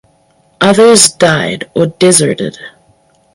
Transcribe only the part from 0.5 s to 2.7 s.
Others died or deserted.